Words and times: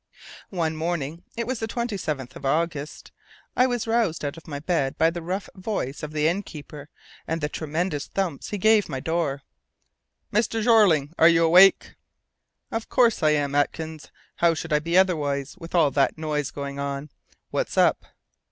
One 0.49 0.75
morning 0.75 1.21
it 1.37 1.45
was 1.45 1.59
the 1.59 1.67
27th 1.67 2.35
of 2.35 2.43
August 2.43 3.11
I 3.55 3.67
was 3.67 3.85
roused 3.85 4.25
out 4.25 4.35
of 4.35 4.47
my 4.47 4.57
bed 4.57 4.97
by 4.97 5.11
the 5.11 5.21
rough 5.21 5.47
voice 5.53 6.01
of 6.01 6.11
the 6.11 6.27
innkeeper 6.27 6.89
and 7.27 7.39
the 7.39 7.47
tremendous 7.47 8.07
thumps 8.07 8.49
he 8.49 8.57
gave 8.57 8.89
my 8.89 8.99
door. 8.99 9.43
"Mr. 10.33 10.63
Jeorling, 10.63 11.13
are 11.19 11.29
you 11.29 11.43
awake?" 11.43 11.93
"Of 12.71 12.89
course 12.89 13.21
I 13.21 13.29
am, 13.33 13.53
Atkins. 13.53 14.11
How 14.37 14.55
should 14.55 14.73
I 14.73 14.79
be 14.79 14.97
otherwise, 14.97 15.55
with 15.59 15.75
all 15.75 15.91
that 15.91 16.17
noise 16.17 16.49
going 16.49 16.79
on? 16.79 17.11
What's 17.51 17.77
up?" 17.77 18.03